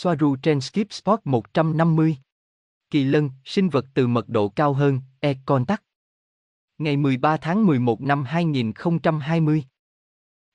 Soaru 0.00 0.36
trên 0.36 0.60
Skip 0.60 0.92
Spot 0.92 1.20
150. 1.24 2.16
Kỳ 2.90 3.04
lân, 3.04 3.30
sinh 3.44 3.68
vật 3.68 3.86
từ 3.94 4.06
mật 4.06 4.28
độ 4.28 4.48
cao 4.48 4.72
hơn, 4.72 5.00
E 5.20 5.34
contact. 5.46 5.82
Ngày 6.78 6.96
13 6.96 7.36
tháng 7.36 7.66
11 7.66 8.00
năm 8.00 8.24
2020. 8.24 9.64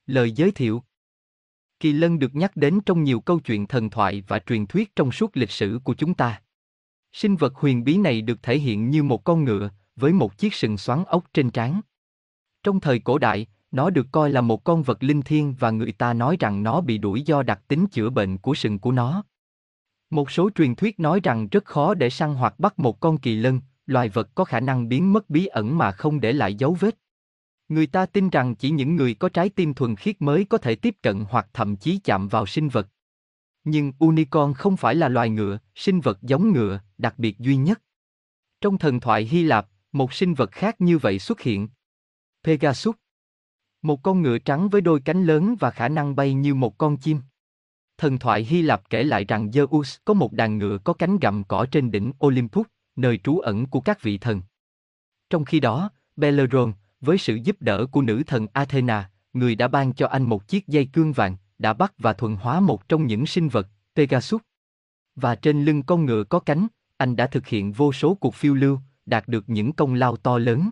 Lời 0.06 0.32
giới 0.32 0.52
thiệu 0.52 0.84
Kỳ 1.80 1.94
lân 1.94 2.20
được 2.20 2.36
nhắc 2.36 2.56
đến 2.56 2.80
trong 2.86 3.04
nhiều 3.04 3.20
câu 3.20 3.40
chuyện 3.40 3.68
thần 3.68 3.90
thoại 3.90 4.24
và 4.28 4.40
truyền 4.40 4.68
thuyết 4.68 4.96
trong 4.96 5.12
suốt 5.12 5.38
lịch 5.38 5.52
sử 5.52 5.80
của 5.84 5.94
chúng 5.94 6.14
ta. 6.14 6.42
Sinh 7.12 7.36
vật 7.36 7.56
huyền 7.56 7.84
bí 7.84 7.98
này 7.98 8.22
được 8.22 8.44
thể 8.44 8.58
hiện 8.60 8.90
như 8.90 9.04
một 9.04 9.24
con 9.24 9.44
ngựa, 9.44 9.70
với 9.96 10.14
một 10.14 10.38
chiếc 10.38 10.54
sừng 10.54 10.78
xoắn 10.78 11.04
ốc 11.06 11.24
trên 11.34 11.50
trán. 11.50 11.82
Trong 12.64 12.80
thời 12.80 13.00
cổ 13.00 13.18
đại, 13.18 13.48
nó 13.72 13.90
được 13.90 14.08
coi 14.12 14.32
là 14.32 14.42
một 14.42 14.64
con 14.64 14.84
vật 14.84 15.04
linh 15.04 15.22
thiêng 15.22 15.54
và 15.54 15.72
người 15.72 15.92
ta 15.92 16.14
nói 16.14 16.38
rằng 16.40 16.64
nó 16.64 16.82
bị 16.82 16.98
đuổi 16.98 17.22
do 17.22 17.44
đặc 17.44 17.62
tính 17.68 17.88
chữa 17.92 18.10
bệnh 18.10 18.38
của 18.38 18.56
sừng 18.56 18.80
của 18.80 18.92
nó. 18.92 19.24
Một 20.14 20.32
số 20.32 20.50
truyền 20.56 20.76
thuyết 20.76 21.00
nói 21.00 21.20
rằng 21.24 21.48
rất 21.52 21.66
khó 21.66 21.94
để 21.94 22.10
săn 22.10 22.34
hoặc 22.34 22.60
bắt 22.60 22.80
một 22.80 23.00
con 23.00 23.18
kỳ 23.18 23.36
lân, 23.36 23.62
loài 23.86 24.10
vật 24.10 24.30
có 24.36 24.46
khả 24.46 24.60
năng 24.60 24.90
biến 24.90 25.14
mất 25.14 25.30
bí 25.30 25.46
ẩn 25.46 25.78
mà 25.78 25.92
không 25.92 26.22
để 26.22 26.34
lại 26.34 26.56
dấu 26.56 26.78
vết. 26.80 26.98
Người 27.70 27.88
ta 27.88 28.06
tin 28.06 28.30
rằng 28.30 28.56
chỉ 28.56 28.70
những 28.70 28.96
người 28.96 29.14
có 29.14 29.30
trái 29.30 29.50
tim 29.50 29.74
thuần 29.74 29.96
khiết 29.96 30.22
mới 30.22 30.46
có 30.46 30.58
thể 30.58 30.76
tiếp 30.76 30.96
cận 31.02 31.26
hoặc 31.30 31.48
thậm 31.54 31.76
chí 31.76 32.00
chạm 32.04 32.28
vào 32.28 32.46
sinh 32.46 32.70
vật. 32.70 32.88
Nhưng 33.64 33.94
unicorn 34.00 34.54
không 34.54 34.78
phải 34.78 34.96
là 34.96 35.10
loài 35.10 35.30
ngựa, 35.30 35.60
sinh 35.76 36.02
vật 36.02 36.22
giống 36.22 36.54
ngựa, 36.54 36.80
đặc 36.98 37.20
biệt 37.20 37.40
duy 37.40 37.56
nhất. 37.56 37.82
Trong 38.62 38.78
thần 38.78 39.00
thoại 39.00 39.24
Hy 39.24 39.44
Lạp, 39.44 39.68
một 39.92 40.14
sinh 40.14 40.34
vật 40.34 40.52
khác 40.52 40.82
như 40.82 40.98
vậy 40.98 41.20
xuất 41.20 41.42
hiện. 41.42 41.68
Pegasus. 42.44 42.96
Một 43.82 44.04
con 44.04 44.22
ngựa 44.22 44.38
trắng 44.38 44.70
với 44.70 44.82
đôi 44.82 45.00
cánh 45.06 45.24
lớn 45.24 45.56
và 45.60 45.72
khả 45.72 45.90
năng 45.90 46.16
bay 46.16 46.34
như 46.34 46.56
một 46.56 46.78
con 46.78 46.98
chim. 46.98 47.20
Thần 48.04 48.20
thoại 48.20 48.44
Hy 48.44 48.62
Lạp 48.62 48.90
kể 48.90 49.04
lại 49.04 49.26
rằng 49.26 49.48
Zeus 49.48 49.98
có 50.06 50.14
một 50.14 50.34
đàn 50.34 50.58
ngựa 50.58 50.78
có 50.78 50.94
cánh 50.94 51.20
gặm 51.20 51.44
cỏ 51.44 51.66
trên 51.72 51.92
đỉnh 51.92 52.12
Olympus, 52.26 52.66
nơi 52.96 53.20
trú 53.24 53.40
ẩn 53.40 53.66
của 53.66 53.80
các 53.80 54.02
vị 54.02 54.18
thần. 54.18 54.42
Trong 55.30 55.46
khi 55.46 55.60
đó, 55.60 55.90
Belleron, 56.16 56.74
với 57.02 57.18
sự 57.18 57.36
giúp 57.36 57.58
đỡ 57.60 57.86
của 57.92 58.02
nữ 58.02 58.24
thần 58.28 58.48
Athena, 58.54 59.10
người 59.34 59.56
đã 59.56 59.68
ban 59.68 59.94
cho 59.94 60.08
anh 60.08 60.24
một 60.24 60.48
chiếc 60.48 60.68
dây 60.68 60.86
cương 60.86 61.14
vàng, 61.14 61.36
đã 61.58 61.74
bắt 61.74 61.94
và 61.98 62.14
thuần 62.14 62.36
hóa 62.36 62.60
một 62.60 62.90
trong 62.90 63.08
những 63.08 63.26
sinh 63.26 63.50
vật, 63.50 63.68
Pegasus. 63.96 64.42
Và 65.16 65.36
trên 65.36 65.66
lưng 65.66 65.84
con 65.84 66.06
ngựa 66.06 66.24
có 66.24 66.40
cánh, 66.40 66.68
anh 66.98 67.16
đã 67.16 67.28
thực 67.28 67.48
hiện 67.48 67.72
vô 67.72 67.94
số 67.94 68.14
cuộc 68.16 68.36
phiêu 68.36 68.54
lưu, 68.54 68.80
đạt 69.06 69.28
được 69.28 69.44
những 69.48 69.74
công 69.74 69.94
lao 69.94 70.18
to 70.18 70.38
lớn. 70.38 70.70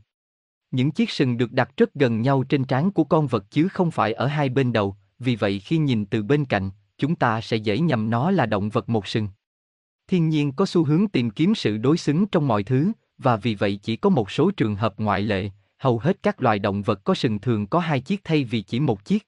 Những 0.71 0.91
chiếc 0.91 1.11
sừng 1.11 1.37
được 1.37 1.53
đặt 1.53 1.71
rất 1.77 1.95
gần 1.95 2.23
nhau 2.23 2.43
trên 2.43 2.65
trán 2.65 2.91
của 2.91 3.05
con 3.05 3.27
vật 3.27 3.45
chứ 3.51 3.69
không 3.69 3.91
phải 3.91 4.13
ở 4.13 4.27
hai 4.27 4.49
bên 4.49 4.73
đầu, 4.73 4.97
vì 5.19 5.37
vậy 5.37 5.59
khi 5.59 5.79
nhìn 5.79 6.07
từ 6.07 6.23
bên 6.23 6.45
cạnh, 6.45 6.71
chúng 6.99 7.15
ta 7.15 7.41
sẽ 7.41 7.57
dễ 7.57 7.79
nhầm 7.79 8.11
nó 8.11 8.31
là 8.31 8.47
động 8.47 8.69
vật 8.69 8.89
một 8.89 9.07
sừng. 9.07 9.29
Thiên 10.09 10.29
nhiên 10.29 10.53
có 10.53 10.67
xu 10.67 10.85
hướng 10.85 11.09
tìm 11.09 11.31
kiếm 11.31 11.55
sự 11.55 11.77
đối 11.79 11.97
xứng 11.97 12.27
trong 12.27 12.49
mọi 12.49 12.63
thứ, 12.63 12.93
và 13.19 13.37
vì 13.37 13.55
vậy 13.55 13.81
chỉ 13.83 13.97
có 13.97 14.11
một 14.11 14.31
số 14.31 14.51
trường 14.51 14.77
hợp 14.77 14.95
ngoại 14.99 15.21
lệ, 15.21 15.51
hầu 15.79 15.99
hết 15.99 16.23
các 16.23 16.43
loài 16.43 16.59
động 16.59 16.83
vật 16.83 17.05
có 17.05 17.15
sừng 17.15 17.39
thường 17.39 17.67
có 17.67 17.79
hai 17.79 18.01
chiếc 18.01 18.25
thay 18.25 18.45
vì 18.45 18.63
chỉ 18.63 18.81
một 18.81 19.05
chiếc. 19.05 19.27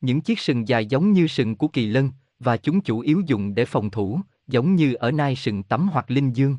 Những 0.00 0.20
chiếc 0.20 0.38
sừng 0.40 0.68
dài 0.68 0.86
giống 0.86 1.12
như 1.12 1.26
sừng 1.26 1.56
của 1.56 1.68
kỳ 1.68 1.86
lân, 1.86 2.10
và 2.38 2.56
chúng 2.56 2.80
chủ 2.80 3.00
yếu 3.00 3.22
dùng 3.26 3.54
để 3.54 3.64
phòng 3.64 3.90
thủ, 3.90 4.20
giống 4.46 4.74
như 4.74 4.94
ở 4.94 5.10
nai 5.10 5.36
sừng 5.36 5.62
tắm 5.62 5.88
hoặc 5.92 6.10
linh 6.10 6.32
dương. 6.32 6.56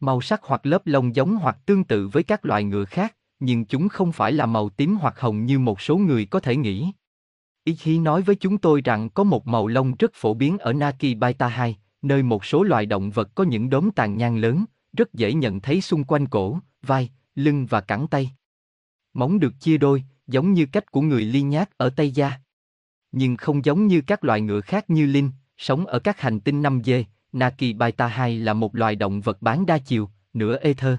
Màu 0.00 0.20
sắc 0.20 0.40
hoặc 0.42 0.66
lớp 0.66 0.86
lông 0.86 1.16
giống 1.16 1.36
hoặc 1.36 1.58
tương 1.66 1.84
tự 1.84 2.08
với 2.08 2.22
các 2.22 2.44
loài 2.44 2.64
ngựa 2.64 2.84
khác, 2.84 3.16
nhưng 3.40 3.64
chúng 3.64 3.88
không 3.88 4.12
phải 4.12 4.32
là 4.32 4.46
màu 4.46 4.68
tím 4.68 4.96
hoặc 4.96 5.20
hồng 5.20 5.46
như 5.46 5.58
một 5.58 5.80
số 5.80 5.96
người 5.96 6.26
có 6.26 6.40
thể 6.40 6.56
nghĩ. 6.56 6.92
Ý 7.64 7.74
khi 7.74 7.98
nói 7.98 8.22
với 8.22 8.36
chúng 8.36 8.58
tôi 8.58 8.80
rằng 8.84 9.10
có 9.10 9.24
một 9.24 9.46
màu 9.46 9.66
lông 9.66 9.94
rất 9.98 10.10
phổ 10.14 10.34
biến 10.34 10.58
ở 10.58 10.72
Naki 10.72 11.16
Baita 11.18 11.48
2, 11.48 11.78
nơi 12.02 12.22
một 12.22 12.44
số 12.44 12.62
loài 12.62 12.86
động 12.86 13.10
vật 13.10 13.34
có 13.34 13.44
những 13.44 13.70
đốm 13.70 13.90
tàn 13.90 14.16
nhang 14.16 14.36
lớn, 14.36 14.64
rất 14.92 15.14
dễ 15.14 15.32
nhận 15.32 15.60
thấy 15.60 15.80
xung 15.80 16.04
quanh 16.04 16.26
cổ, 16.26 16.58
vai, 16.82 17.10
lưng 17.34 17.66
và 17.66 17.80
cẳng 17.80 18.08
tay. 18.08 18.30
Móng 19.14 19.38
được 19.38 19.52
chia 19.60 19.78
đôi, 19.78 20.04
giống 20.26 20.52
như 20.52 20.66
cách 20.72 20.92
của 20.92 21.00
người 21.00 21.24
ly 21.24 21.42
nhát 21.42 21.78
ở 21.78 21.90
Tây 21.90 22.10
Gia. 22.10 22.32
Nhưng 23.12 23.36
không 23.36 23.64
giống 23.64 23.86
như 23.86 24.00
các 24.06 24.24
loài 24.24 24.40
ngựa 24.40 24.60
khác 24.60 24.90
như 24.90 25.06
Linh, 25.06 25.30
sống 25.56 25.86
ở 25.86 25.98
các 25.98 26.20
hành 26.20 26.40
tinh 26.40 26.62
5G, 26.62 27.04
Naki 27.32 27.76
Baita 27.76 28.06
2 28.06 28.38
là 28.38 28.54
một 28.54 28.76
loài 28.76 28.96
động 28.96 29.20
vật 29.20 29.42
bán 29.42 29.66
đa 29.66 29.78
chiều, 29.78 30.10
nửa 30.32 30.58
ether. 30.58 30.98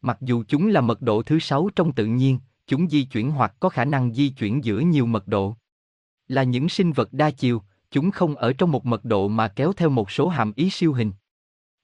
Mặc 0.00 0.18
dù 0.20 0.44
chúng 0.48 0.66
là 0.66 0.80
mật 0.80 1.02
độ 1.02 1.22
thứ 1.22 1.38
sáu 1.38 1.68
trong 1.76 1.92
tự 1.92 2.06
nhiên, 2.06 2.38
chúng 2.66 2.88
di 2.88 3.04
chuyển 3.04 3.30
hoặc 3.30 3.54
có 3.60 3.68
khả 3.68 3.84
năng 3.84 4.14
di 4.14 4.28
chuyển 4.28 4.64
giữa 4.64 4.78
nhiều 4.78 5.06
mật 5.06 5.28
độ. 5.28 5.54
Là 6.28 6.42
những 6.42 6.68
sinh 6.68 6.92
vật 6.92 7.12
đa 7.12 7.30
chiều, 7.30 7.62
chúng 7.90 8.10
không 8.10 8.34
ở 8.34 8.52
trong 8.52 8.72
một 8.72 8.86
mật 8.86 9.04
độ 9.04 9.28
mà 9.28 9.48
kéo 9.48 9.72
theo 9.72 9.88
một 9.88 10.10
số 10.10 10.28
hàm 10.28 10.52
ý 10.56 10.70
siêu 10.70 10.92
hình. 10.92 11.12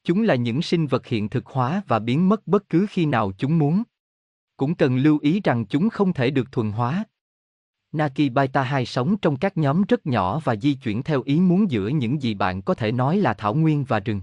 Chúng 0.04 0.22
là 0.22 0.34
những 0.34 0.62
sinh 0.62 0.86
vật 0.86 1.06
hiện 1.06 1.28
thực 1.28 1.46
hóa 1.46 1.82
và 1.88 1.98
biến 1.98 2.28
mất 2.28 2.46
bất 2.46 2.68
cứ 2.68 2.86
khi 2.90 3.06
nào 3.06 3.32
chúng 3.38 3.58
muốn. 3.58 3.82
Cũng 4.56 4.74
cần 4.74 4.96
lưu 4.96 5.18
ý 5.22 5.40
rằng 5.44 5.66
chúng 5.66 5.90
không 5.90 6.12
thể 6.12 6.30
được 6.30 6.52
thuần 6.52 6.72
hóa. 6.72 7.04
Naki 7.92 8.32
Baita 8.32 8.62
2 8.62 8.86
sống 8.86 9.16
trong 9.16 9.36
các 9.36 9.56
nhóm 9.56 9.82
rất 9.88 10.06
nhỏ 10.06 10.40
và 10.44 10.56
di 10.56 10.74
chuyển 10.74 11.02
theo 11.02 11.22
ý 11.22 11.40
muốn 11.40 11.70
giữa 11.70 11.88
những 11.88 12.22
gì 12.22 12.34
bạn 12.34 12.62
có 12.62 12.74
thể 12.74 12.92
nói 12.92 13.16
là 13.16 13.34
thảo 13.34 13.54
nguyên 13.54 13.84
và 13.84 14.00
rừng. 14.00 14.20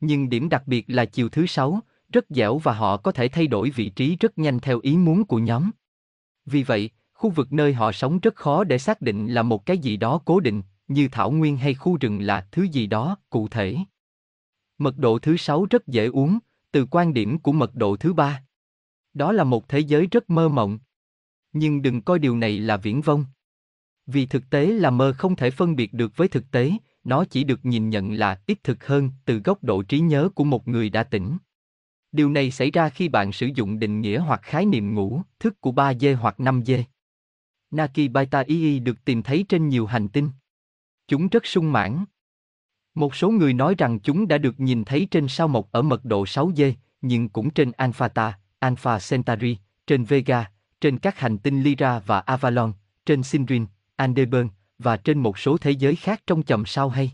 Nhưng 0.00 0.28
điểm 0.28 0.48
đặc 0.48 0.62
biệt 0.66 0.84
là 0.88 1.04
chiều 1.04 1.28
thứ 1.28 1.46
sáu, 1.46 1.80
rất 2.12 2.24
dẻo 2.30 2.58
và 2.58 2.72
họ 2.72 2.96
có 2.96 3.12
thể 3.12 3.28
thay 3.28 3.46
đổi 3.46 3.70
vị 3.70 3.88
trí 3.88 4.16
rất 4.16 4.38
nhanh 4.38 4.60
theo 4.60 4.80
ý 4.82 4.96
muốn 4.96 5.24
của 5.24 5.38
nhóm. 5.38 5.70
Vì 6.46 6.62
vậy, 6.62 6.90
khu 7.14 7.30
vực 7.30 7.52
nơi 7.52 7.72
họ 7.72 7.92
sống 7.92 8.18
rất 8.20 8.36
khó 8.36 8.64
để 8.64 8.78
xác 8.78 9.00
định 9.00 9.26
là 9.26 9.42
một 9.42 9.66
cái 9.66 9.78
gì 9.78 9.96
đó 9.96 10.20
cố 10.24 10.40
định, 10.40 10.62
như 10.88 11.08
thảo 11.12 11.30
nguyên 11.30 11.56
hay 11.56 11.74
khu 11.74 11.96
rừng 12.00 12.20
là 12.20 12.46
thứ 12.52 12.62
gì 12.62 12.86
đó 12.86 13.16
cụ 13.30 13.48
thể. 13.48 13.76
Mật 14.78 14.98
độ 14.98 15.18
thứ 15.18 15.36
sáu 15.36 15.66
rất 15.70 15.86
dễ 15.86 16.06
uống, 16.06 16.38
từ 16.72 16.86
quan 16.90 17.14
điểm 17.14 17.38
của 17.38 17.52
mật 17.52 17.74
độ 17.74 17.96
thứ 17.96 18.12
ba. 18.12 18.42
Đó 19.14 19.32
là 19.32 19.44
một 19.44 19.68
thế 19.68 19.78
giới 19.78 20.06
rất 20.06 20.30
mơ 20.30 20.48
mộng. 20.48 20.78
Nhưng 21.54 21.82
đừng 21.82 22.02
coi 22.02 22.18
điều 22.18 22.36
này 22.36 22.58
là 22.58 22.76
viễn 22.76 23.00
vông. 23.00 23.24
Vì 24.06 24.26
thực 24.26 24.50
tế 24.50 24.66
là 24.66 24.90
mơ 24.90 25.14
không 25.18 25.36
thể 25.36 25.50
phân 25.50 25.76
biệt 25.76 25.92
được 25.92 26.16
với 26.16 26.28
thực 26.28 26.50
tế, 26.50 26.72
nó 27.04 27.24
chỉ 27.24 27.44
được 27.44 27.64
nhìn 27.64 27.90
nhận 27.90 28.12
là 28.12 28.40
ít 28.46 28.58
thực 28.64 28.86
hơn 28.86 29.10
từ 29.24 29.38
góc 29.38 29.64
độ 29.64 29.82
trí 29.82 30.00
nhớ 30.00 30.28
của 30.34 30.44
một 30.44 30.68
người 30.68 30.90
đã 30.90 31.02
tỉnh. 31.02 31.36
Điều 32.12 32.30
này 32.30 32.50
xảy 32.50 32.70
ra 32.70 32.88
khi 32.88 33.08
bạn 33.08 33.32
sử 33.32 33.50
dụng 33.54 33.78
định 33.78 34.00
nghĩa 34.00 34.18
hoặc 34.18 34.40
khái 34.42 34.66
niệm 34.66 34.94
ngủ, 34.94 35.22
thức 35.38 35.60
của 35.60 35.72
3D 35.72 36.16
hoặc 36.16 36.34
5D. 36.38 36.82
Naki 37.70 38.10
Baita 38.12 38.44
Ii 38.46 38.78
được 38.78 39.04
tìm 39.04 39.22
thấy 39.22 39.44
trên 39.48 39.68
nhiều 39.68 39.86
hành 39.86 40.08
tinh. 40.08 40.30
Chúng 41.08 41.28
rất 41.28 41.46
sung 41.46 41.72
mãn. 41.72 42.04
Một 42.94 43.14
số 43.14 43.30
người 43.30 43.52
nói 43.52 43.74
rằng 43.78 44.00
chúng 44.00 44.28
đã 44.28 44.38
được 44.38 44.60
nhìn 44.60 44.84
thấy 44.84 45.08
trên 45.10 45.28
sao 45.28 45.48
mộc 45.48 45.72
ở 45.72 45.82
mật 45.82 46.04
độ 46.04 46.24
6D, 46.24 46.72
nhưng 47.00 47.28
cũng 47.28 47.50
trên 47.50 47.72
alpha 47.72 48.08
ta 48.08 48.38
Alpha 48.58 48.98
Centauri, 49.10 49.56
trên 49.86 50.04
Vega, 50.04 50.50
trên 50.84 50.98
các 50.98 51.18
hành 51.18 51.38
tinh 51.38 51.62
Lyra 51.62 51.98
và 51.98 52.20
Avalon, 52.20 52.72
trên 53.06 53.22
Sindrin, 53.22 53.66
Aldebaran 53.96 54.48
và 54.78 54.96
trên 54.96 55.18
một 55.18 55.38
số 55.38 55.58
thế 55.58 55.70
giới 55.70 55.96
khác 55.96 56.22
trong 56.26 56.42
chòm 56.42 56.66
sao 56.66 56.88
hay. 56.88 57.12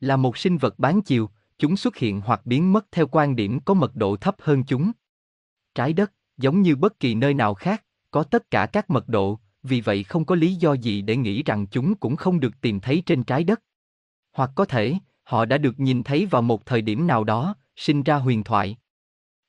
Là 0.00 0.16
một 0.16 0.38
sinh 0.38 0.58
vật 0.58 0.78
bán 0.78 1.02
chiều, 1.02 1.30
chúng 1.58 1.76
xuất 1.76 1.96
hiện 1.96 2.20
hoặc 2.20 2.46
biến 2.46 2.72
mất 2.72 2.86
theo 2.92 3.06
quan 3.06 3.36
điểm 3.36 3.60
có 3.60 3.74
mật 3.74 3.96
độ 3.96 4.16
thấp 4.16 4.36
hơn 4.38 4.64
chúng. 4.64 4.92
Trái 5.74 5.92
đất, 5.92 6.12
giống 6.36 6.62
như 6.62 6.76
bất 6.76 7.00
kỳ 7.00 7.14
nơi 7.14 7.34
nào 7.34 7.54
khác, 7.54 7.84
có 8.10 8.22
tất 8.22 8.50
cả 8.50 8.66
các 8.66 8.90
mật 8.90 9.08
độ, 9.08 9.38
vì 9.62 9.80
vậy 9.80 10.04
không 10.04 10.24
có 10.24 10.34
lý 10.34 10.54
do 10.54 10.72
gì 10.72 11.02
để 11.02 11.16
nghĩ 11.16 11.42
rằng 11.42 11.66
chúng 11.66 11.94
cũng 11.94 12.16
không 12.16 12.40
được 12.40 12.60
tìm 12.60 12.80
thấy 12.80 13.02
trên 13.06 13.24
trái 13.24 13.44
đất. 13.44 13.62
Hoặc 14.32 14.50
có 14.54 14.64
thể, 14.64 14.94
họ 15.22 15.44
đã 15.44 15.58
được 15.58 15.80
nhìn 15.80 16.02
thấy 16.02 16.26
vào 16.26 16.42
một 16.42 16.66
thời 16.66 16.82
điểm 16.82 17.06
nào 17.06 17.24
đó, 17.24 17.54
sinh 17.76 18.02
ra 18.02 18.16
huyền 18.16 18.44
thoại. 18.44 18.76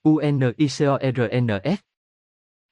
UNICORNS 0.03 1.79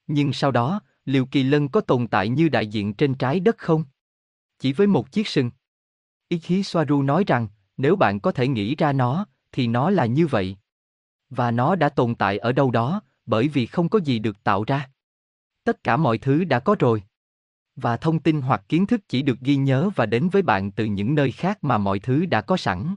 nhưng 0.07 0.33
sau 0.33 0.51
đó, 0.51 0.81
liệu 1.05 1.25
kỳ 1.25 1.43
lân 1.43 1.69
có 1.69 1.81
tồn 1.81 2.07
tại 2.07 2.29
như 2.29 2.49
đại 2.49 2.67
diện 2.67 2.93
trên 2.93 3.15
trái 3.15 3.39
đất 3.39 3.57
không? 3.57 3.83
Chỉ 4.59 4.73
với 4.73 4.87
một 4.87 5.11
chiếc 5.11 5.27
sừng. 5.27 5.51
Ý 6.27 6.39
khí 6.39 6.63
Soaru 6.63 7.01
nói 7.01 7.23
rằng, 7.27 7.47
nếu 7.77 7.95
bạn 7.95 8.19
có 8.19 8.31
thể 8.31 8.47
nghĩ 8.47 8.75
ra 8.75 8.93
nó, 8.93 9.25
thì 9.51 9.67
nó 9.67 9.89
là 9.89 10.05
như 10.05 10.27
vậy. 10.27 10.57
Và 11.29 11.51
nó 11.51 11.75
đã 11.75 11.89
tồn 11.89 12.15
tại 12.15 12.37
ở 12.37 12.51
đâu 12.51 12.71
đó, 12.71 13.01
bởi 13.25 13.47
vì 13.47 13.65
không 13.65 13.89
có 13.89 13.99
gì 13.99 14.19
được 14.19 14.43
tạo 14.43 14.63
ra. 14.63 14.89
Tất 15.63 15.83
cả 15.83 15.97
mọi 15.97 16.17
thứ 16.17 16.43
đã 16.43 16.59
có 16.59 16.75
rồi. 16.79 17.03
Và 17.75 17.97
thông 17.97 18.19
tin 18.19 18.41
hoặc 18.41 18.63
kiến 18.69 18.85
thức 18.85 19.01
chỉ 19.07 19.21
được 19.21 19.39
ghi 19.39 19.55
nhớ 19.55 19.89
và 19.95 20.05
đến 20.05 20.29
với 20.29 20.41
bạn 20.41 20.71
từ 20.71 20.85
những 20.85 21.15
nơi 21.15 21.31
khác 21.31 21.63
mà 21.63 21.77
mọi 21.77 21.99
thứ 21.99 22.25
đã 22.25 22.41
có 22.41 22.57
sẵn. 22.57 22.95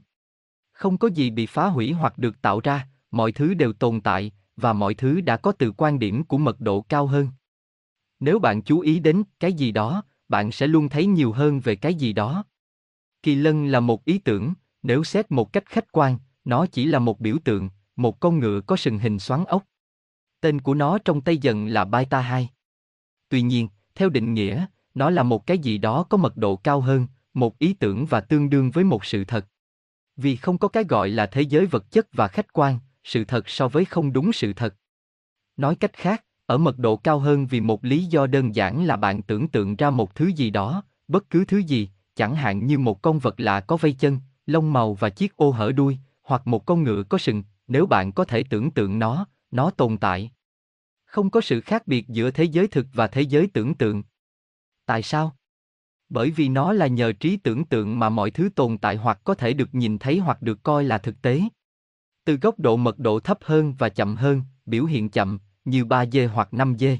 Không 0.71 0.97
có 0.97 1.07
gì 1.07 1.29
bị 1.29 1.45
phá 1.45 1.65
hủy 1.65 1.91
hoặc 1.91 2.17
được 2.17 2.41
tạo 2.41 2.59
ra, 2.59 2.87
mọi 3.11 3.31
thứ 3.31 3.53
đều 3.53 3.73
tồn 3.73 4.01
tại, 4.01 4.31
và 4.57 4.73
mọi 4.73 4.93
thứ 4.93 5.21
đã 5.21 5.37
có 5.37 5.51
từ 5.51 5.71
quan 5.71 5.99
điểm 5.99 6.23
của 6.23 6.37
mật 6.37 6.61
độ 6.61 6.81
cao 6.81 7.07
hơn. 7.07 7.27
Nếu 8.19 8.39
bạn 8.39 8.61
chú 8.61 8.79
ý 8.79 8.99
đến 8.99 9.23
cái 9.39 9.53
gì 9.53 9.71
đó, 9.71 10.03
bạn 10.29 10.51
sẽ 10.51 10.67
luôn 10.67 10.89
thấy 10.89 11.05
nhiều 11.05 11.31
hơn 11.31 11.59
về 11.59 11.75
cái 11.75 11.95
gì 11.95 12.13
đó. 12.13 12.43
Kỳ 13.23 13.35
lân 13.35 13.67
là 13.67 13.79
một 13.79 14.05
ý 14.05 14.17
tưởng, 14.17 14.53
nếu 14.83 15.03
xét 15.03 15.31
một 15.31 15.53
cách 15.53 15.65
khách 15.65 15.91
quan, 15.91 16.17
nó 16.45 16.65
chỉ 16.65 16.85
là 16.85 16.99
một 16.99 17.19
biểu 17.19 17.37
tượng, 17.43 17.69
một 17.95 18.19
con 18.19 18.39
ngựa 18.39 18.61
có 18.61 18.75
sừng 18.75 18.99
hình 18.99 19.19
xoắn 19.19 19.45
ốc. 19.45 19.63
Tên 20.41 20.61
của 20.61 20.73
nó 20.73 20.97
trong 20.97 21.21
Tây 21.21 21.37
dần 21.37 21.67
là 21.67 21.85
Baita 21.85 22.21
hai. 22.21 22.49
Tuy 23.29 23.41
nhiên, 23.41 23.67
theo 23.95 24.09
định 24.09 24.33
nghĩa, 24.33 24.65
nó 24.95 25.09
là 25.09 25.23
một 25.23 25.47
cái 25.47 25.57
gì 25.57 25.77
đó 25.77 26.03
có 26.03 26.17
mật 26.17 26.37
độ 26.37 26.55
cao 26.55 26.81
hơn, 26.81 27.07
một 27.33 27.59
ý 27.59 27.73
tưởng 27.73 28.05
và 28.05 28.21
tương 28.21 28.49
đương 28.49 28.71
với 28.71 28.83
một 28.83 29.05
sự 29.05 29.23
thật. 29.23 29.45
Vì 30.15 30.35
không 30.35 30.57
có 30.57 30.67
cái 30.67 30.83
gọi 30.83 31.09
là 31.09 31.25
thế 31.25 31.41
giới 31.41 31.65
vật 31.65 31.91
chất 31.91 32.07
và 32.13 32.27
khách 32.27 32.53
quan, 32.53 32.79
sự 33.07 33.23
thật 33.23 33.49
so 33.49 33.67
với 33.67 33.85
không 33.85 34.13
đúng 34.13 34.33
sự 34.33 34.53
thật. 34.53 34.75
Nói 35.57 35.75
cách 35.75 35.93
khác, 35.93 36.23
ở 36.45 36.57
mật 36.57 36.77
độ 36.77 36.95
cao 36.95 37.19
hơn 37.19 37.47
vì 37.47 37.61
một 37.61 37.83
lý 37.85 38.05
do 38.05 38.27
đơn 38.27 38.55
giản 38.55 38.85
là 38.85 38.95
bạn 38.95 39.21
tưởng 39.21 39.47
tượng 39.47 39.75
ra 39.75 39.89
một 39.89 40.15
thứ 40.15 40.27
gì 40.27 40.49
đó, 40.49 40.83
bất 41.07 41.29
cứ 41.29 41.45
thứ 41.45 41.57
gì, 41.57 41.89
chẳng 42.15 42.35
hạn 42.35 42.65
như 42.65 42.77
một 42.77 43.01
con 43.01 43.19
vật 43.19 43.39
lạ 43.39 43.59
có 43.59 43.77
vây 43.77 43.93
chân, 43.93 44.19
lông 44.45 44.73
màu 44.73 44.93
và 44.93 45.09
chiếc 45.09 45.35
ô 45.35 45.51
hở 45.51 45.71
đuôi, 45.71 45.97
hoặc 46.23 46.47
một 46.47 46.65
con 46.65 46.83
ngựa 46.83 47.03
có 47.03 47.17
sừng, 47.17 47.43
nếu 47.67 47.85
bạn 47.85 48.11
có 48.11 48.25
thể 48.25 48.43
tưởng 48.49 48.71
tượng 48.71 48.99
nó, 48.99 49.27
nó 49.51 49.71
tồn 49.71 49.97
tại. 49.97 50.31
Không 51.05 51.29
có 51.29 51.41
sự 51.41 51.61
khác 51.61 51.87
biệt 51.87 52.07
giữa 52.07 52.31
thế 52.31 52.43
giới 52.43 52.67
thực 52.67 52.87
và 52.93 53.07
thế 53.07 53.21
giới 53.21 53.47
tưởng 53.47 53.73
tượng. 53.73 54.03
Tại 54.85 55.03
sao? 55.03 55.35
Bởi 56.09 56.31
vì 56.31 56.49
nó 56.49 56.73
là 56.73 56.87
nhờ 56.87 57.11
trí 57.11 57.37
tưởng 57.37 57.65
tượng 57.65 57.99
mà 57.99 58.09
mọi 58.09 58.31
thứ 58.31 58.49
tồn 58.55 58.77
tại 58.77 58.95
hoặc 58.95 59.19
có 59.23 59.33
thể 59.33 59.53
được 59.53 59.75
nhìn 59.75 59.97
thấy 59.97 60.17
hoặc 60.17 60.41
được 60.41 60.63
coi 60.63 60.83
là 60.83 60.97
thực 60.97 61.21
tế. 61.21 61.41
Từ 62.27 62.37
góc 62.37 62.59
độ 62.59 62.77
mật 62.77 62.99
độ 62.99 63.19
thấp 63.19 63.37
hơn 63.41 63.73
và 63.77 63.89
chậm 63.89 64.15
hơn, 64.15 64.41
biểu 64.65 64.85
hiện 64.85 65.09
chậm, 65.09 65.39
như 65.65 65.85
3G 65.85 66.27
hoặc 66.27 66.49
5G. 66.51 66.97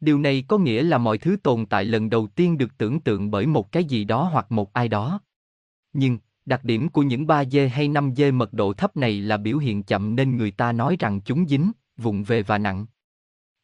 Điều 0.00 0.18
này 0.18 0.44
có 0.48 0.58
nghĩa 0.58 0.82
là 0.82 0.98
mọi 0.98 1.18
thứ 1.18 1.36
tồn 1.42 1.66
tại 1.66 1.84
lần 1.84 2.10
đầu 2.10 2.26
tiên 2.26 2.58
được 2.58 2.78
tưởng 2.78 3.00
tượng 3.00 3.30
bởi 3.30 3.46
một 3.46 3.72
cái 3.72 3.84
gì 3.84 4.04
đó 4.04 4.28
hoặc 4.32 4.52
một 4.52 4.72
ai 4.72 4.88
đó. 4.88 5.20
Nhưng, 5.92 6.18
đặc 6.46 6.64
điểm 6.64 6.88
của 6.88 7.02
những 7.02 7.26
3G 7.26 7.68
hay 7.68 7.88
5G 7.88 8.32
mật 8.32 8.52
độ 8.52 8.72
thấp 8.72 8.96
này 8.96 9.20
là 9.20 9.36
biểu 9.36 9.58
hiện 9.58 9.82
chậm 9.82 10.16
nên 10.16 10.36
người 10.36 10.50
ta 10.50 10.72
nói 10.72 10.96
rằng 10.98 11.20
chúng 11.20 11.48
dính, 11.48 11.72
vụng 11.96 12.24
về 12.24 12.42
và 12.42 12.58
nặng. 12.58 12.86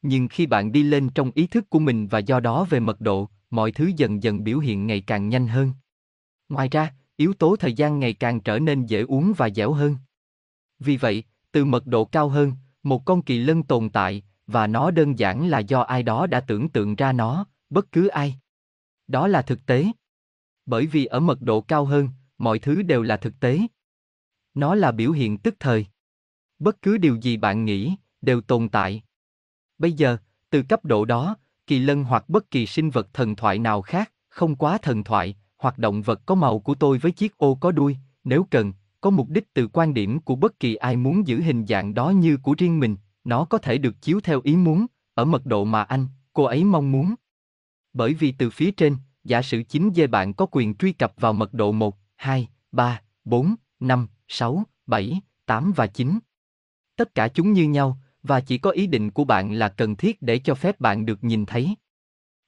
Nhưng 0.03 0.29
khi 0.29 0.47
bạn 0.47 0.73
đi 0.73 0.83
lên 0.83 1.09
trong 1.09 1.31
ý 1.35 1.47
thức 1.47 1.71
của 1.71 1.79
mình 1.79 2.07
và 2.07 2.19
do 2.19 2.41
đó 2.41 2.67
về 2.71 2.81
mật 2.81 3.01
độ, 3.01 3.29
mọi 3.51 3.73
thứ 3.73 3.91
dần 3.97 4.23
dần 4.23 4.45
biểu 4.45 4.59
hiện 4.59 4.87
ngày 4.87 5.01
càng 5.01 5.29
nhanh 5.29 5.49
hơn. 5.49 5.73
Ngoài 6.49 6.69
ra, 6.69 6.95
yếu 7.17 7.33
tố 7.33 7.57
thời 7.57 7.73
gian 7.73 7.99
ngày 7.99 8.15
càng 8.15 8.41
trở 8.41 8.59
nên 8.59 8.87
dễ 8.87 9.03
uống 9.03 9.33
và 9.37 9.51
dẻo 9.51 9.73
hơn. 9.73 9.97
Vì 10.85 10.97
vậy, 10.97 11.25
từ 11.53 11.65
mật 11.65 11.87
độ 11.87 12.05
cao 12.05 12.29
hơn, 12.29 12.53
một 12.83 13.05
con 13.05 13.23
kỳ 13.23 13.39
lân 13.39 13.63
tồn 13.63 13.91
tại, 13.91 14.23
và 14.47 14.67
nó 14.67 14.91
đơn 14.91 15.19
giản 15.19 15.49
là 15.49 15.59
do 15.59 15.81
ai 15.81 16.03
đó 16.03 16.27
đã 16.27 16.41
tưởng 16.41 16.69
tượng 16.69 16.97
ra 16.97 17.13
nó, 17.13 17.47
bất 17.71 17.93
cứ 17.93 18.09
ai. 18.09 18.39
Đó 19.09 19.29
là 19.29 19.43
thực 19.43 19.67
tế. 19.67 19.87
Bởi 20.67 20.87
vì 20.87 21.05
ở 21.05 21.21
mật 21.21 21.43
độ 21.43 21.61
cao 21.61 21.85
hơn, 21.85 22.09
mọi 22.39 22.59
thứ 22.59 22.83
đều 22.83 23.03
là 23.03 23.17
thực 23.17 23.41
tế. 23.41 23.61
Nó 24.55 24.75
là 24.75 24.93
biểu 24.93 25.13
hiện 25.13 25.39
tức 25.39 25.55
thời. 25.61 25.87
Bất 26.59 26.83
cứ 26.83 26.99
điều 26.99 27.17
gì 27.17 27.37
bạn 27.37 27.65
nghĩ, 27.65 27.97
đều 28.23 28.41
tồn 28.41 28.69
tại. 28.69 29.03
Bây 29.79 29.93
giờ, 29.93 30.17
từ 30.51 30.63
cấp 30.63 30.85
độ 30.85 31.05
đó, 31.05 31.37
kỳ 31.67 31.79
lân 31.79 32.05
hoặc 32.05 32.29
bất 32.29 32.51
kỳ 32.51 32.67
sinh 32.67 32.91
vật 32.91 33.09
thần 33.13 33.37
thoại 33.37 33.59
nào 33.59 33.83
khác, 33.83 34.13
không 34.29 34.57
quá 34.57 34.79
thần 34.79 35.05
thoại, 35.05 35.37
hoặc 35.57 35.79
động 35.79 36.03
vật 36.03 36.21
có 36.27 36.35
màu 36.35 36.59
của 36.59 36.75
tôi 36.75 36.99
với 36.99 37.13
chiếc 37.13 37.39
ô 37.39 37.55
có 37.55 37.73
đuôi, 37.73 37.97
nếu 38.25 38.47
cần, 38.51 38.73
có 39.05 39.11
mục 39.11 39.29
đích 39.31 39.55
từ 39.55 39.69
quan 39.69 39.95
điểm 39.95 40.21
của 40.21 40.37
bất 40.37 40.61
kỳ 40.61 40.75
ai 40.75 40.97
muốn 40.97 41.27
giữ 41.27 41.41
hình 41.41 41.67
dạng 41.67 41.95
đó 41.95 42.11
như 42.11 42.37
của 42.37 42.55
riêng 42.59 42.81
mình, 42.81 42.97
nó 43.25 43.45
có 43.45 43.59
thể 43.59 43.79
được 43.79 44.03
chiếu 44.03 44.21
theo 44.21 44.41
ý 44.45 44.57
muốn, 44.57 44.87
ở 45.15 45.25
mật 45.25 45.47
độ 45.47 45.65
mà 45.65 45.83
anh, 45.83 46.07
cô 46.33 46.45
ấy 46.45 46.65
mong 46.65 46.93
muốn. 46.93 47.15
Bởi 47.93 48.15
vì 48.15 48.33
từ 48.33 48.51
phía 48.51 48.71
trên, 48.71 48.97
giả 49.25 49.43
sử 49.43 49.63
chính 49.63 49.91
dê 49.95 50.07
bạn 50.07 50.35
có 50.35 50.47
quyền 50.51 50.75
truy 50.75 50.93
cập 50.93 51.13
vào 51.17 51.33
mật 51.33 51.55
độ 51.55 51.73
1, 51.73 51.99
2, 52.17 52.49
3, 52.73 53.01
4, 53.25 53.55
5, 53.81 54.09
6, 54.29 54.63
7, 54.87 55.21
8 55.47 55.73
và 55.73 55.87
9. 55.87 56.19
Tất 56.97 57.15
cả 57.15 57.29
chúng 57.29 57.53
như 57.53 57.69
nhau, 57.69 57.99
và 58.23 58.41
chỉ 58.41 58.59
có 58.59 58.71
ý 58.71 58.87
định 58.87 59.11
của 59.11 59.25
bạn 59.25 59.53
là 59.53 59.69
cần 59.69 59.97
thiết 59.97 60.23
để 60.23 60.39
cho 60.39 60.55
phép 60.55 60.81
bạn 60.81 61.07
được 61.07 61.25
nhìn 61.25 61.47
thấy. 61.47 61.75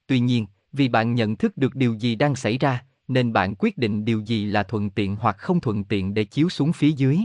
Tuy 0.06 0.20
nhiên, 0.20 0.46
vì 0.72 0.88
bạn 0.88 1.14
nhận 1.14 1.36
thức 1.36 1.56
được 1.56 1.74
điều 1.74 1.94
gì 1.94 2.14
đang 2.14 2.36
xảy 2.36 2.58
ra, 2.58 2.84
nên 3.08 3.32
bạn 3.32 3.54
quyết 3.58 3.78
định 3.78 4.04
điều 4.04 4.20
gì 4.20 4.46
là 4.46 4.62
thuận 4.62 4.90
tiện 4.90 5.16
hoặc 5.16 5.38
không 5.38 5.60
thuận 5.60 5.84
tiện 5.84 6.14
để 6.14 6.24
chiếu 6.24 6.48
xuống 6.48 6.72
phía 6.72 6.90
dưới. 6.90 7.18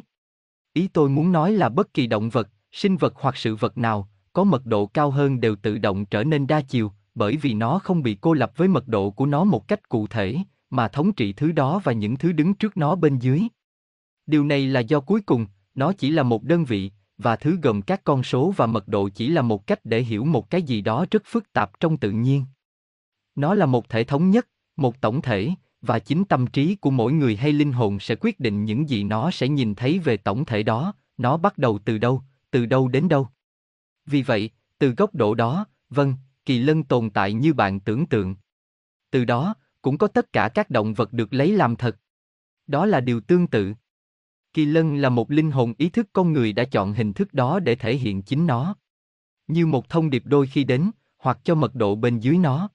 Ý 0.74 0.88
tôi 0.88 1.10
muốn 1.10 1.32
nói 1.32 1.52
là 1.52 1.70
bất 1.70 1.94
kỳ 1.94 2.08
động 2.08 2.30
vật, 2.30 2.50
sinh 2.72 2.98
vật 2.98 3.14
hoặc 3.16 3.38
sự 3.38 3.56
vật 3.56 3.78
nào, 3.78 4.10
có 4.34 4.44
mật 4.44 4.66
độ 4.66 4.86
cao 4.86 5.12
hơn 5.12 5.42
đều 5.42 5.56
tự 5.56 5.78
động 5.78 6.06
trở 6.06 6.24
nên 6.24 6.48
đa 6.48 6.62
chiều, 6.62 6.92
bởi 7.16 7.38
vì 7.38 7.54
nó 7.54 7.80
không 7.80 8.04
bị 8.04 8.18
cô 8.22 8.34
lập 8.34 8.52
với 8.56 8.68
mật 8.68 8.88
độ 8.88 9.12
của 9.12 9.26
nó 9.26 9.44
một 9.44 9.68
cách 9.68 9.90
cụ 9.90 10.08
thể, 10.08 10.38
mà 10.70 10.88
thống 10.88 11.14
trị 11.14 11.34
thứ 11.34 11.52
đó 11.52 11.82
và 11.84 11.92
những 11.92 12.16
thứ 12.16 12.32
đứng 12.32 12.54
trước 12.54 12.78
nó 12.78 12.96
bên 12.96 13.20
dưới. 13.20 13.42
Điều 14.26 14.46
này 14.46 14.68
là 14.68 14.80
do 14.80 15.00
cuối 15.00 15.22
cùng, 15.22 15.46
nó 15.76 15.94
chỉ 15.94 16.12
là 16.12 16.24
một 16.24 16.44
đơn 16.44 16.66
vị, 16.66 16.92
và 17.18 17.36
thứ 17.36 17.58
gồm 17.62 17.82
các 17.82 18.04
con 18.04 18.24
số 18.24 18.54
và 18.58 18.66
mật 18.66 18.88
độ 18.88 19.10
chỉ 19.10 19.28
là 19.28 19.42
một 19.42 19.68
cách 19.68 19.80
để 19.84 20.02
hiểu 20.02 20.26
một 20.26 20.50
cái 20.50 20.62
gì 20.62 20.82
đó 20.82 21.06
rất 21.12 21.24
phức 21.26 21.54
tạp 21.54 21.80
trong 21.80 21.98
tự 21.98 22.12
nhiên. 22.12 22.46
Nó 23.36 23.54
là 23.54 23.66
một 23.66 23.90
thể 23.90 24.04
thống 24.04 24.30
nhất, 24.30 24.48
một 24.76 25.02
tổng 25.02 25.22
thể, 25.22 25.50
và 25.82 26.00
chính 26.00 26.26
tâm 26.26 26.48
trí 26.48 26.76
của 26.76 26.92
mỗi 26.92 27.14
người 27.14 27.36
hay 27.36 27.54
linh 27.54 27.72
hồn 27.72 28.00
sẽ 28.00 28.16
quyết 28.16 28.40
định 28.40 28.66
những 28.66 28.90
gì 28.90 29.04
nó 29.04 29.32
sẽ 29.32 29.48
nhìn 29.48 29.76
thấy 29.76 30.00
về 30.00 30.18
tổng 30.18 30.46
thể 30.46 30.64
đó, 30.64 30.94
nó 31.18 31.38
bắt 31.38 31.58
đầu 31.58 31.80
từ 31.86 31.98
đâu, 31.98 32.22
từ 32.52 32.66
đâu 32.66 32.88
đến 32.88 33.08
đâu. 33.08 33.28
Vì 34.06 34.22
vậy, 34.22 34.50
từ 34.78 34.90
góc 34.90 35.16
độ 35.16 35.36
đó, 35.36 35.66
vâng, 35.90 36.16
kỳ 36.46 36.60
lân 36.60 36.84
tồn 36.84 37.10
tại 37.10 37.34
như 37.34 37.54
bạn 37.54 37.80
tưởng 37.80 38.06
tượng. 38.06 38.36
Từ 39.12 39.26
đó, 39.26 39.54
cũng 39.82 39.98
có 39.98 40.08
tất 40.08 40.34
cả 40.34 40.50
các 40.50 40.70
động 40.70 40.94
vật 40.94 41.14
được 41.14 41.34
lấy 41.34 41.52
làm 41.52 41.76
thật. 41.76 41.98
Đó 42.68 42.86
là 42.86 43.00
điều 43.00 43.22
tương 43.22 43.48
tự. 43.48 43.74
Kỳ 44.54 44.66
lân 44.66 44.96
là 44.96 45.10
một 45.10 45.32
linh 45.32 45.52
hồn 45.52 45.74
ý 45.78 45.90
thức 45.90 46.10
con 46.14 46.34
người 46.34 46.54
đã 46.54 46.64
chọn 46.64 46.94
hình 46.94 47.14
thức 47.14 47.34
đó 47.34 47.60
để 47.60 47.76
thể 47.76 47.96
hiện 47.96 48.22
chính 48.22 48.48
nó. 48.48 48.76
Như 49.48 49.68
một 49.68 49.90
thông 49.90 50.10
điệp 50.10 50.24
đôi 50.26 50.48
khi 50.48 50.64
đến, 50.64 50.92
hoặc 51.18 51.40
cho 51.44 51.56
mật 51.56 51.76
độ 51.76 51.96
bên 51.96 52.20
dưới 52.20 52.38
nó. 52.38 52.70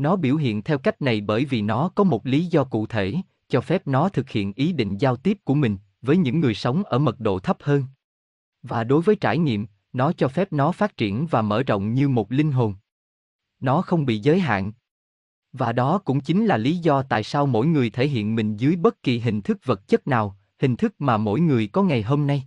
Nó 0.00 0.16
biểu 0.16 0.36
hiện 0.36 0.62
theo 0.62 0.78
cách 0.78 1.02
này 1.02 1.20
bởi 1.20 1.44
vì 1.44 1.62
nó 1.62 1.88
có 1.94 2.04
một 2.04 2.26
lý 2.26 2.46
do 2.46 2.64
cụ 2.64 2.86
thể, 2.86 3.14
cho 3.48 3.60
phép 3.60 3.86
nó 3.86 4.08
thực 4.08 4.30
hiện 4.30 4.52
ý 4.56 4.72
định 4.72 5.00
giao 5.00 5.16
tiếp 5.16 5.38
của 5.44 5.54
mình 5.54 5.76
với 6.02 6.16
những 6.16 6.40
người 6.40 6.54
sống 6.54 6.84
ở 6.84 6.98
mật 6.98 7.20
độ 7.20 7.38
thấp 7.38 7.56
hơn. 7.60 7.84
Và 8.62 8.84
đối 8.84 9.02
với 9.02 9.16
trải 9.16 9.38
nghiệm, 9.38 9.66
nó 9.92 10.12
cho 10.12 10.28
phép 10.28 10.52
nó 10.52 10.72
phát 10.72 10.96
triển 10.96 11.26
và 11.26 11.42
mở 11.42 11.62
rộng 11.62 11.94
như 11.94 12.08
một 12.08 12.32
linh 12.32 12.52
hồn. 12.52 12.74
Nó 13.60 13.82
không 13.82 14.06
bị 14.06 14.18
giới 14.18 14.40
hạn. 14.40 14.72
Và 15.52 15.72
đó 15.72 15.98
cũng 15.98 16.20
chính 16.20 16.46
là 16.46 16.56
lý 16.56 16.76
do 16.76 17.02
tại 17.02 17.22
sao 17.22 17.46
mỗi 17.46 17.66
người 17.66 17.90
thể 17.90 18.08
hiện 18.08 18.34
mình 18.34 18.56
dưới 18.56 18.76
bất 18.76 19.02
kỳ 19.02 19.18
hình 19.18 19.42
thức 19.42 19.58
vật 19.64 19.88
chất 19.88 20.06
nào, 20.06 20.36
hình 20.58 20.76
thức 20.76 20.94
mà 20.98 21.16
mỗi 21.16 21.40
người 21.40 21.66
có 21.66 21.82
ngày 21.82 22.02
hôm 22.02 22.26
nay. 22.26 22.44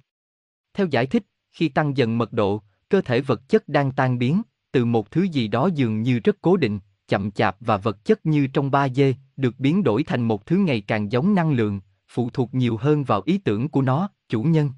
Theo 0.74 0.88
giải 0.88 1.06
thích, 1.06 1.24
khi 1.52 1.70
tăng 1.70 1.98
dần 1.98 2.18
mật 2.18 2.34
độ, 2.34 2.62
cơ 2.90 3.02
thể 3.02 3.22
vật 3.22 3.50
chất 3.50 3.68
đang 3.68 3.92
tan 3.92 4.20
biến, 4.20 4.42
từ 4.72 4.86
một 4.86 5.12
thứ 5.12 5.24
gì 5.24 5.48
đó 5.48 5.70
dường 5.76 6.02
như 6.02 6.20
rất 6.20 6.38
cố 6.42 6.58
định, 6.58 6.80
chậm 7.08 7.32
chạp 7.32 7.58
và 7.60 7.78
vật 7.78 8.06
chất 8.06 8.26
như 8.26 8.48
trong 8.48 8.72
3D, 8.72 9.14
được 9.38 9.60
biến 9.60 9.84
đổi 9.84 10.04
thành 10.04 10.22
một 10.22 10.46
thứ 10.46 10.58
ngày 10.58 10.82
càng 10.82 11.12
giống 11.12 11.36
năng 11.36 11.52
lượng, 11.52 11.80
phụ 12.08 12.30
thuộc 12.30 12.54
nhiều 12.54 12.78
hơn 12.78 13.04
vào 13.04 13.22
ý 13.26 13.38
tưởng 13.38 13.70
của 13.70 13.82
nó, 13.82 14.10
chủ 14.30 14.44
nhân. 14.44 14.72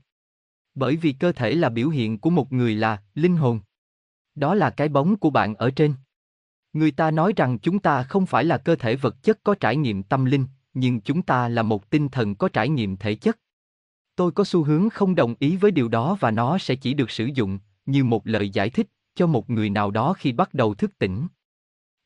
Bởi 0.76 0.96
vì 0.96 1.14
cơ 1.14 1.32
thể 1.32 1.54
là 1.54 1.70
biểu 1.70 1.90
hiện 1.90 2.18
của 2.18 2.30
một 2.30 2.54
người 2.54 2.76
là 2.76 3.04
linh 3.16 3.36
hồn. 3.36 3.60
Đó 4.36 4.56
là 4.56 4.70
cái 4.70 4.90
bóng 4.90 5.16
của 5.16 5.30
bạn 5.30 5.56
ở 5.56 5.72
trên. 5.72 5.94
Người 6.74 6.92
ta 6.92 7.12
nói 7.12 7.34
rằng 7.36 7.60
chúng 7.60 7.80
ta 7.80 8.04
không 8.04 8.26
phải 8.26 8.44
là 8.44 8.58
cơ 8.58 8.76
thể 8.76 8.96
vật 8.96 9.24
chất 9.24 9.40
có 9.44 9.56
trải 9.60 9.76
nghiệm 9.76 10.04
tâm 10.04 10.26
linh, 10.26 10.46
nhưng 10.74 11.02
chúng 11.02 11.22
ta 11.22 11.50
là 11.50 11.64
một 11.64 11.90
tinh 11.90 12.10
thần 12.10 12.36
có 12.36 12.50
trải 12.50 12.70
nghiệm 12.70 12.98
thể 12.98 13.16
chất. 13.16 13.40
Tôi 14.16 14.32
có 14.32 14.44
xu 14.44 14.64
hướng 14.64 14.90
không 14.90 15.16
đồng 15.16 15.36
ý 15.40 15.56
với 15.56 15.72
điều 15.72 15.88
đó 15.88 16.18
và 16.20 16.32
nó 16.32 16.58
sẽ 16.58 16.76
chỉ 16.76 16.94
được 16.94 17.12
sử 17.12 17.26
dụng 17.26 17.60
như 17.86 18.04
một 18.04 18.28
lời 18.28 18.50
giải 18.50 18.70
thích 18.70 18.88
cho 19.16 19.28
một 19.28 19.50
người 19.50 19.70
nào 19.70 19.92
đó 19.92 20.14
khi 20.14 20.32
bắt 20.32 20.54
đầu 20.54 20.74
thức 20.74 20.98
tỉnh. 21.00 21.28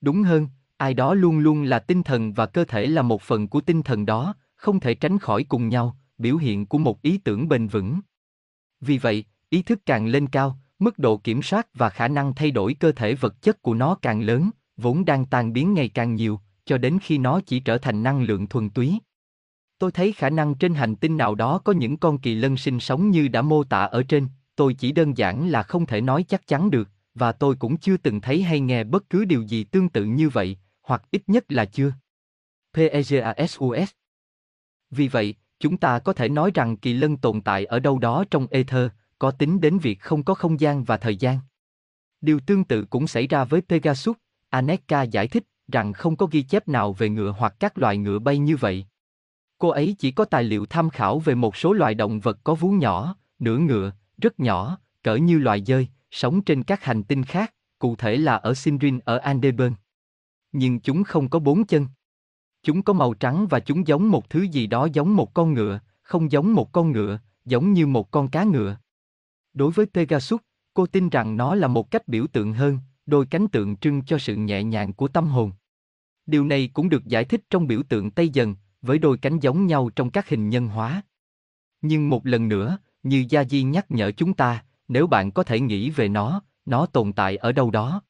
Đúng 0.01 0.23
hơn, 0.23 0.47
ai 0.77 0.93
đó 0.93 1.13
luôn 1.13 1.39
luôn 1.39 1.63
là 1.63 1.79
tinh 1.79 2.03
thần 2.03 2.33
và 2.33 2.45
cơ 2.45 2.65
thể 2.65 2.87
là 2.87 3.01
một 3.01 3.21
phần 3.21 3.47
của 3.47 3.61
tinh 3.61 3.83
thần 3.83 4.05
đó, 4.05 4.35
không 4.55 4.79
thể 4.79 4.93
tránh 4.93 5.19
khỏi 5.19 5.43
cùng 5.43 5.69
nhau, 5.69 5.97
biểu 6.17 6.37
hiện 6.37 6.65
của 6.65 6.77
một 6.77 7.01
ý 7.01 7.17
tưởng 7.17 7.49
bền 7.49 7.67
vững. 7.67 7.99
Vì 8.81 8.97
vậy, 8.97 9.25
ý 9.49 9.61
thức 9.61 9.79
càng 9.85 10.07
lên 10.07 10.27
cao, 10.27 10.59
mức 10.79 10.99
độ 10.99 11.17
kiểm 11.17 11.41
soát 11.41 11.67
và 11.73 11.89
khả 11.89 12.07
năng 12.07 12.35
thay 12.35 12.51
đổi 12.51 12.73
cơ 12.73 12.91
thể 12.91 13.15
vật 13.15 13.41
chất 13.41 13.61
của 13.61 13.73
nó 13.73 13.95
càng 13.95 14.21
lớn, 14.21 14.49
vốn 14.77 15.05
đang 15.05 15.25
tan 15.25 15.53
biến 15.53 15.73
ngày 15.73 15.89
càng 15.89 16.15
nhiều, 16.15 16.39
cho 16.65 16.77
đến 16.77 16.99
khi 17.01 17.17
nó 17.17 17.41
chỉ 17.45 17.59
trở 17.59 17.77
thành 17.77 18.03
năng 18.03 18.21
lượng 18.21 18.47
thuần 18.47 18.69
túy. 18.69 18.99
Tôi 19.77 19.91
thấy 19.91 20.11
khả 20.11 20.29
năng 20.29 20.55
trên 20.55 20.73
hành 20.73 20.95
tinh 20.95 21.17
nào 21.17 21.35
đó 21.35 21.57
có 21.63 21.73
những 21.73 21.97
con 21.97 22.17
kỳ 22.17 22.35
lân 22.35 22.57
sinh 22.57 22.79
sống 22.79 23.09
như 23.09 23.27
đã 23.27 23.41
mô 23.41 23.63
tả 23.63 23.79
ở 23.79 24.03
trên, 24.03 24.27
tôi 24.55 24.73
chỉ 24.73 24.91
đơn 24.91 25.17
giản 25.17 25.49
là 25.49 25.63
không 25.63 25.85
thể 25.85 26.01
nói 26.01 26.23
chắc 26.23 26.47
chắn 26.47 26.69
được, 26.69 26.89
và 27.19 27.31
tôi 27.31 27.55
cũng 27.55 27.77
chưa 27.77 27.97
từng 27.97 28.21
thấy 28.21 28.43
hay 28.43 28.59
nghe 28.59 28.83
bất 28.83 29.09
cứ 29.09 29.25
điều 29.25 29.41
gì 29.41 29.63
tương 29.63 29.89
tự 29.89 30.03
như 30.05 30.29
vậy, 30.29 30.57
hoặc 30.81 31.03
ít 31.11 31.23
nhất 31.27 31.51
là 31.51 31.65
chưa. 31.65 31.93
PEGASUS 32.73 33.89
Vì 34.91 35.07
vậy, 35.07 35.35
chúng 35.59 35.77
ta 35.77 35.99
có 35.99 36.13
thể 36.13 36.29
nói 36.29 36.51
rằng 36.53 36.77
kỳ 36.77 36.93
lân 36.93 37.17
tồn 37.17 37.41
tại 37.41 37.65
ở 37.65 37.79
đâu 37.79 37.99
đó 37.99 38.23
trong 38.31 38.47
ether, 38.51 38.89
có 39.19 39.31
tính 39.31 39.61
đến 39.61 39.77
việc 39.77 39.99
không 39.99 40.23
có 40.23 40.33
không 40.33 40.59
gian 40.59 40.83
và 40.83 40.97
thời 40.97 41.15
gian. 41.15 41.39
Điều 42.21 42.39
tương 42.39 42.63
tự 42.63 42.85
cũng 42.85 43.07
xảy 43.07 43.27
ra 43.27 43.43
với 43.43 43.61
Pegasus, 43.61 44.15
Aneka 44.49 45.01
giải 45.03 45.27
thích 45.27 45.43
rằng 45.71 45.93
không 45.93 46.15
có 46.15 46.25
ghi 46.25 46.41
chép 46.41 46.67
nào 46.67 46.93
về 46.93 47.09
ngựa 47.09 47.33
hoặc 47.37 47.55
các 47.59 47.77
loài 47.77 47.97
ngựa 47.97 48.19
bay 48.19 48.37
như 48.37 48.55
vậy. 48.55 48.85
Cô 49.57 49.69
ấy 49.69 49.95
chỉ 49.99 50.11
có 50.11 50.25
tài 50.25 50.43
liệu 50.43 50.65
tham 50.65 50.89
khảo 50.89 51.19
về 51.19 51.35
một 51.35 51.55
số 51.55 51.73
loài 51.73 51.95
động 51.95 52.19
vật 52.19 52.39
có 52.43 52.55
vú 52.55 52.71
nhỏ, 52.71 53.15
nửa 53.39 53.57
ngựa, 53.57 53.91
rất 54.17 54.39
nhỏ, 54.39 54.77
cỡ 55.03 55.15
như 55.15 55.37
loài 55.37 55.63
dơi, 55.65 55.87
sống 56.11 56.41
trên 56.41 56.63
các 56.63 56.83
hành 56.83 57.03
tinh 57.03 57.23
khác, 57.23 57.53
cụ 57.79 57.95
thể 57.95 58.17
là 58.17 58.35
ở 58.35 58.53
Sindrin 58.53 58.99
ở 58.99 59.17
Andeburn. 59.17 59.73
Nhưng 60.51 60.79
chúng 60.79 61.03
không 61.03 61.29
có 61.29 61.39
bốn 61.39 61.65
chân. 61.65 61.87
Chúng 62.63 62.81
có 62.81 62.93
màu 62.93 63.13
trắng 63.13 63.47
và 63.49 63.59
chúng 63.59 63.87
giống 63.87 64.11
một 64.11 64.29
thứ 64.29 64.41
gì 64.41 64.67
đó 64.67 64.87
giống 64.93 65.15
một 65.15 65.33
con 65.33 65.53
ngựa, 65.53 65.79
không 66.01 66.31
giống 66.31 66.53
một 66.53 66.71
con 66.71 66.91
ngựa, 66.91 67.19
giống 67.45 67.73
như 67.73 67.87
một 67.87 68.11
con 68.11 68.29
cá 68.29 68.43
ngựa. 68.43 68.77
Đối 69.53 69.71
với 69.71 69.85
Pegasus, 69.85 70.39
cô 70.73 70.85
tin 70.85 71.09
rằng 71.09 71.37
nó 71.37 71.55
là 71.55 71.67
một 71.67 71.91
cách 71.91 72.07
biểu 72.07 72.27
tượng 72.27 72.53
hơn, 72.53 72.79
đôi 73.05 73.25
cánh 73.25 73.47
tượng 73.47 73.77
trưng 73.77 74.01
cho 74.05 74.17
sự 74.17 74.35
nhẹ 74.35 74.63
nhàng 74.63 74.93
của 74.93 75.07
tâm 75.07 75.27
hồn. 75.27 75.51
Điều 76.25 76.45
này 76.45 76.69
cũng 76.73 76.89
được 76.89 77.05
giải 77.05 77.25
thích 77.25 77.41
trong 77.49 77.67
biểu 77.67 77.83
tượng 77.89 78.11
Tây 78.11 78.29
dần, 78.29 78.55
với 78.81 78.99
đôi 78.99 79.17
cánh 79.17 79.39
giống 79.39 79.67
nhau 79.67 79.89
trong 79.95 80.09
các 80.09 80.29
hình 80.29 80.49
nhân 80.49 80.67
hóa. 80.67 81.01
Nhưng 81.81 82.09
một 82.09 82.25
lần 82.25 82.47
nữa, 82.47 82.77
như 83.03 83.25
Gia 83.29 83.43
Di 83.43 83.63
nhắc 83.63 83.85
nhở 83.91 84.11
chúng 84.11 84.33
ta, 84.33 84.63
nếu 84.89 85.07
bạn 85.07 85.31
có 85.31 85.43
thể 85.43 85.59
nghĩ 85.59 85.89
về 85.89 86.09
nó, 86.09 86.41
nó 86.65 86.85
tồn 86.85 87.13
tại 87.13 87.37
ở 87.37 87.51
đâu 87.51 87.71
đó. 87.71 88.01